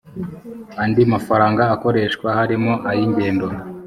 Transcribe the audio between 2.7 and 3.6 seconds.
ay ingendo